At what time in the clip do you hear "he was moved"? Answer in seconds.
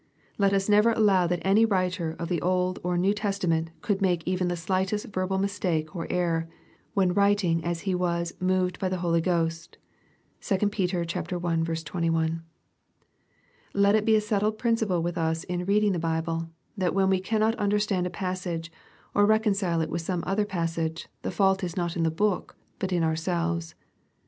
7.81-8.79